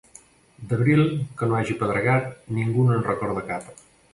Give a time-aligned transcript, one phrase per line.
[0.71, 1.01] D'abril
[1.41, 3.71] que no hagi pedregat ningú no en recorda cap.